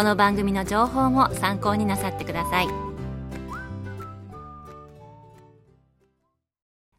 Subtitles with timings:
[0.00, 2.68] この番組の情報も参考になさってください。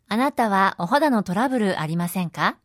[0.07, 2.57] あなたはお肌のトラブルありませんか？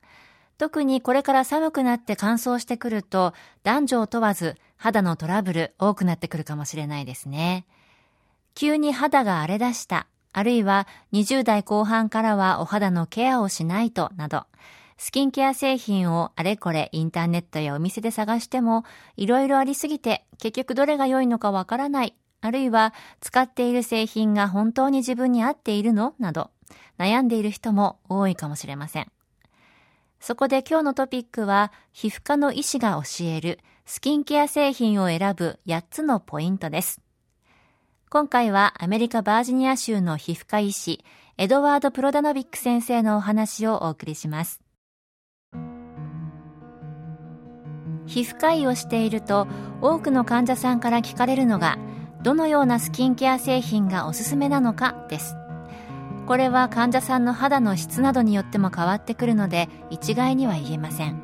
[0.58, 7.64] 特にこれから寒くなって乾燥してくると男女を問わず肌のトラブル多くなってくるかもしれないですね。
[8.54, 14.44] 急に肌が荒れ出した、あるいは20代後半からはお肌のケアをしないとなど、
[14.98, 18.84] スキンケア製品をあれこれインターネットやお店で探しても
[19.16, 26.14] いろいろありすぎて結局どれが良いのかわからない、あるいは使っている製品が本当に自分に合っているの？
[26.18, 26.50] など
[26.98, 29.12] 悩んでいる人も多いかもしれません。
[30.18, 37.02] そこで今日のトピックは皮膚科の医師が教えるスキンケア製品を選ぶ8つのポイントです。
[38.08, 41.04] 今回はアメリカバージニア州の皮膚科医師
[41.36, 44.62] エドワード・プロダノビック先生のお話をお送りします。
[48.06, 49.46] 皮膚科医をしていると
[49.80, 51.78] 多くの患者さんから聞かれるのが
[52.22, 55.36] どのようなスキンケア製品がおすすめなのかです。
[56.26, 61.20] これは患者さんの肌の質などによっても変わってくるので一概には言えません。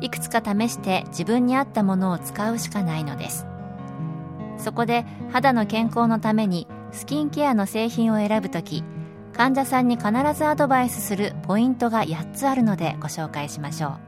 [0.00, 3.46] いくつか試して自分に合ったものを使うしかないのです。
[4.56, 8.84] そこで肌の健康のためにスキンケアの製品を選ぶとき
[9.32, 14.07] 患者さんに必ずアドバイスするポイントが8つあるのでご紹介しましょう。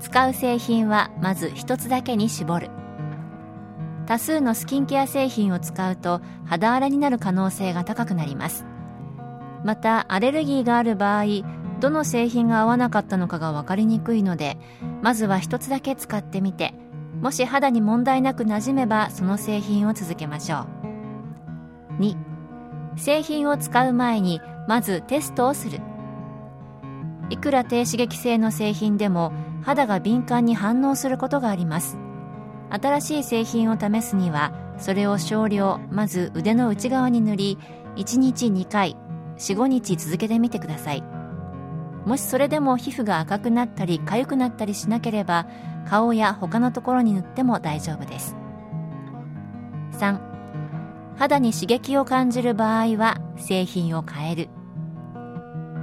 [0.00, 2.70] 使う製品はまず1つだけに絞る。
[4.06, 8.64] 多数のスキンケア製品を使うと肌荒れになる可能性が高くなります。
[9.64, 11.24] またアレルギーがある場合
[11.80, 14.56] どの製品が合わなかったのかが分かりにくいので
[15.02, 16.74] まずは一つだけ使ってみて
[17.20, 20.66] もし肌に問題なく馴染めばその製品を続けましょ
[21.98, 22.02] う。
[22.02, 22.16] 2
[22.96, 25.80] 製品を使う前にまずテストをする。
[27.30, 29.32] いくら低刺激性の製品でも
[29.68, 31.98] 肌が敏感に反応することがあります。
[32.70, 37.58] 新しい製品を試すにはそれを少量まず腕の内側に塗り
[37.96, 38.96] 1日2回
[39.36, 41.04] 45日続けてみてください。
[42.06, 45.46] もしそれでも皮膚が赤くなったり痒くなったりしなければ
[45.86, 48.36] 顔や他のところに塗っても大丈夫です。
[49.98, 50.18] 3
[51.18, 54.48] 肌に刺激を感じる場合は製品を変える。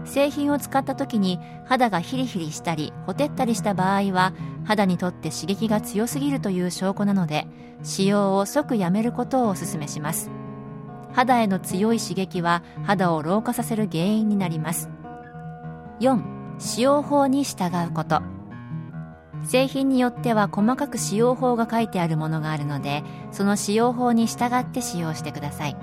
[0.05, 4.33] 製品を使った時に肌がヒリヒリしたりほてったりした場合は
[4.63, 7.47] 肌にとって刺激が強すぎるという証拠なので
[7.83, 10.31] 使用を即やめることをお勧めします。
[11.13, 14.89] 肌への強い刺激は肌を老化させる原因になります。
[16.01, 16.21] 4
[16.59, 18.21] 使用法に従うこと。
[19.44, 25.77] 製品によっては細かく使用法が書いてあるものがあるのでその使用法に従って使用してください。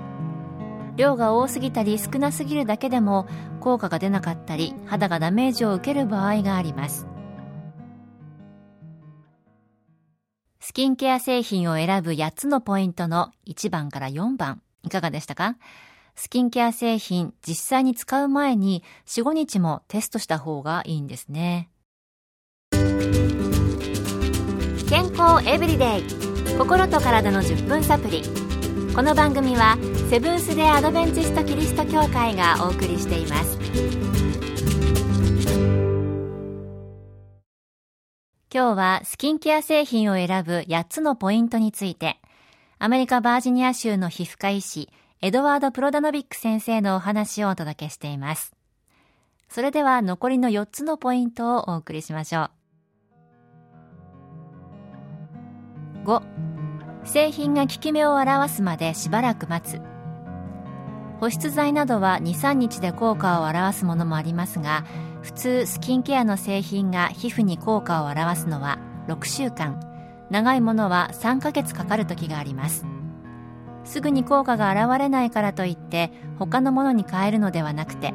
[0.95, 3.27] 量が多すぎたり少なすぎるだけでも
[3.59, 7.07] 効果が出なかったり肌がダメージを受ける場合があります。
[10.59, 15.57] スキンケア製品を選ぶ8つのポイントの1番から4番いかがでしたか？
[16.15, 21.69] スキンケア製品実際に使う前に4、5日もテストした方がいいんですね。
[24.89, 26.03] 健康エブリデイ。
[26.57, 28.21] 心と体の10分サプリ。
[28.95, 29.75] この番組は
[30.11, 33.57] セブンス・デ・アドベンチスト・キリスト教会がお送りしています。
[38.53, 42.19] 今日はスキンケア製品を選ぶ8つのポイントについて
[42.77, 44.89] アメリカバージニア州の皮膚科医師
[45.23, 48.53] エドワード・プロダノビック先生のお話をお届けしています。
[49.49, 52.51] それでは残りの4つのポイントをお送りしましょう。
[56.05, 56.52] 5
[57.05, 59.81] 製品が効き目を表すまでしばらく待つ。
[61.19, 64.83] 保湿剤などは23日で効果を表すものもありますが
[65.21, 69.79] 普通スキンケアの製品が皮膚に効果を表すのは6週間。
[70.29, 72.85] 長いものは3ヶ月かかる時があります。
[73.83, 78.13] すぐに効果が現れないからといって他のものに変えるのではなくて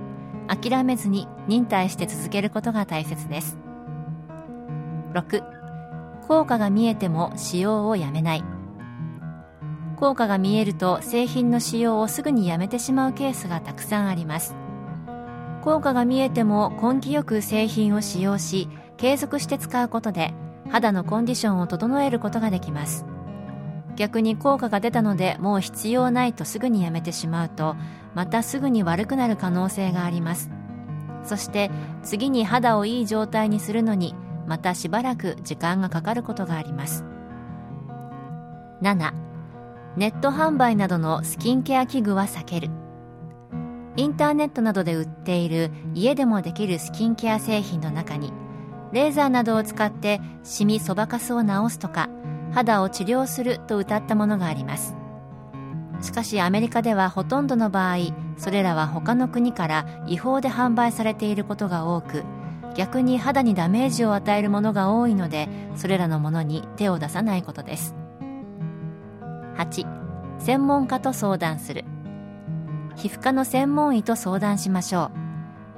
[0.49, 3.58] 諦めずに忍耐して続けることが大切です。
[5.12, 5.43] 6
[6.26, 8.58] 効果が見えても使用をやめない。
[9.99, 14.55] 効果が見えると製品の使用をすぐにやめてしまうケースがたくさんあります。
[15.62, 20.35] 効果が見えても根気よく製品を使用し継続して使うことで
[20.71, 23.05] 肌のコンディションを整えることができます。
[23.97, 27.75] 逆に効果が出たのでもう必要ないとすぐにやめてしまうと
[28.15, 30.49] またすぐに悪くなる可能性があります。
[31.25, 31.73] そして
[32.05, 34.15] 次に肌をいい状態にするのに
[34.47, 37.05] またしばらく時間がかかることがあります。
[38.81, 39.28] 7
[39.99, 42.71] ネット販売などのスキンケア器具は避ける。
[43.97, 48.33] インターネットなどで売っている家でもできるスキンケア製品の中に
[48.93, 52.09] レーザーなどを使ってシミそばかすを治すとか
[52.53, 54.95] 肌を治療すると謳ったものがあります。
[56.00, 57.97] しかしアメリカではほとんどの場合
[58.37, 62.23] それらは他の国から違法で販売されていることが多く
[62.77, 67.97] 逆に肌にダメージを与えるものが多いのでそれらのものに手を出さないことです。
[69.59, 69.87] 8
[70.39, 71.85] 専門家と相談する。
[72.95, 75.11] 皮膚科の専門医と相談しましょ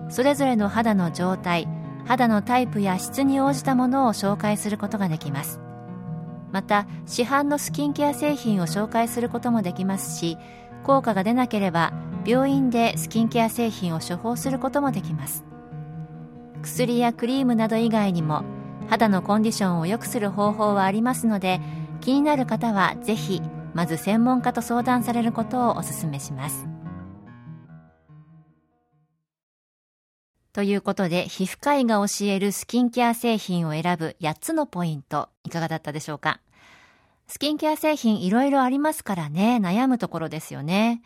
[0.08, 0.12] う。
[0.12, 1.66] それぞれの肌の状態
[2.04, 5.60] 肌のタイプや質に応じたものを紹介することができます。
[6.52, 10.36] また市販のスキンケア製品を紹介することもできますし
[10.82, 11.92] 効果が出なければ
[12.26, 15.44] 病院でスキンケア製品を処方することもできます。
[16.62, 18.42] 薬やクリームなど以外にも
[18.90, 21.60] 肌のコンディションを良くする方法はありますので
[22.00, 23.40] 気になる方はぜひ
[23.80, 26.66] まず専門家と相談されることをお勧めします。
[30.52, 36.40] ということで皮膚科医が教えるスキンケア製品を選ぶ8つのポイントいかがだったでしょうか？
[37.26, 41.00] スキンケア製品いろいろありますからね悩むところですよね。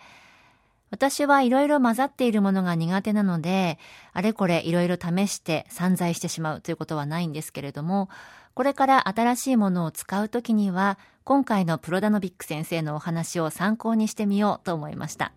[0.90, 3.78] 私はいろいろ混ざっているものが苦手なので、
[4.12, 8.08] あれこれいろいろ試して散財してしまうということはないんですけれども、
[8.54, 15.32] これから新しいものを使うときには、今回のプロダノビック先生のお話を参考にしてみようと思いました。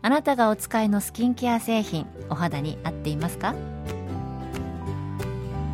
[0.00, 3.56] あなたがお使いのスキンケア製品、お肌に合っていますか？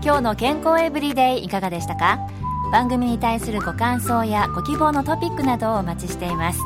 [0.03, 2.19] 今日の健康エブリデイいかがでしたか？
[2.73, 6.61] 番組に対するご感想やご希望のトピックなどをお待ちしています。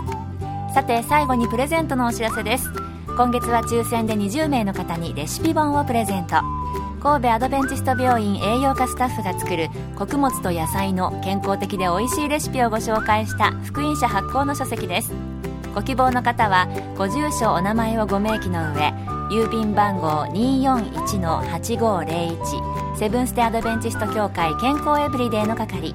[0.73, 2.69] さて最後にプレゼントのお知らせです
[3.17, 6.37] 今月は抽選で20名の方にレシピ本をプレゼント
[7.05, 15.13] 神戸アドベンチスト病院栄養科スタッフが作る穀物と野菜の健康的で美味しいレシピをご紹介した福音社発行の書籍です。
[15.75, 16.67] ご希望の方は
[16.97, 18.95] ご住所お名前をご明記の上
[19.31, 25.95] 郵便番号241-8501セブンス・テ・アドベンチスト協会健康エブリデイの係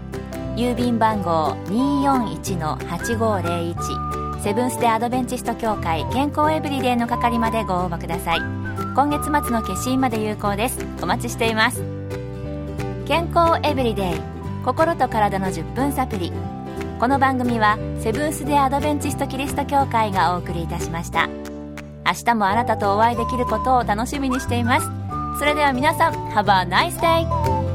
[0.55, 8.68] 郵便番号241-8501セブンス・デ・アドベンチスト協会健康エブリデイの係までご応募ください。
[8.95, 10.85] 今月末の消印まで有効です。
[11.01, 11.83] お待ちしています。
[13.05, 14.21] 健康エブリデイ。
[14.65, 16.33] 心と体の10分サプリ
[16.99, 21.27] この番組はセブンス・デ・アドベンチスト・キリスト教会がお送りいたしました。
[22.05, 24.89] 明日もあなたとお会いできることを楽しみにしています。
[25.39, 27.68] それでは皆さん Have a nice day!